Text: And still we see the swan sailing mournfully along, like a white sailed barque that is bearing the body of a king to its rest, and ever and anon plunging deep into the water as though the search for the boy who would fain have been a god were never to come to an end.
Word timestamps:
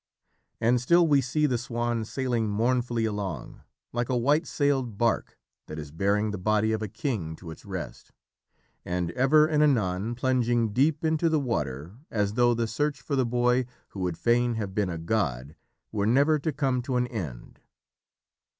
And 0.59 0.81
still 0.81 1.07
we 1.07 1.21
see 1.21 1.45
the 1.45 1.59
swan 1.59 2.05
sailing 2.05 2.49
mournfully 2.49 3.05
along, 3.05 3.61
like 3.93 4.09
a 4.09 4.17
white 4.17 4.47
sailed 4.47 4.97
barque 4.97 5.37
that 5.67 5.77
is 5.77 5.91
bearing 5.91 6.31
the 6.31 6.39
body 6.39 6.71
of 6.71 6.81
a 6.81 6.87
king 6.87 7.35
to 7.35 7.51
its 7.51 7.65
rest, 7.65 8.09
and 8.83 9.11
ever 9.11 9.45
and 9.45 9.61
anon 9.61 10.15
plunging 10.15 10.73
deep 10.73 11.05
into 11.05 11.29
the 11.29 11.39
water 11.39 11.97
as 12.09 12.33
though 12.33 12.55
the 12.55 12.65
search 12.65 12.99
for 12.99 13.15
the 13.15 13.27
boy 13.27 13.67
who 13.89 13.99
would 13.99 14.17
fain 14.17 14.55
have 14.55 14.73
been 14.73 14.89
a 14.89 14.97
god 14.97 15.55
were 15.91 16.07
never 16.07 16.39
to 16.39 16.51
come 16.51 16.81
to 16.81 16.95
an 16.95 17.05
end. 17.05 17.59